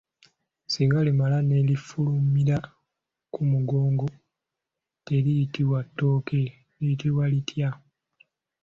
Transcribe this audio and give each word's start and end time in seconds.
Singa 0.71 0.99
limala 1.05 1.37
ne 1.43 1.57
lifulumira 1.67 2.57
ku 3.33 3.41
mugogo 3.51 4.07
teriyitibwa 5.05 5.79
ttooke, 5.87 6.41
liyitibwa 6.77 7.25
litya? 7.33 7.69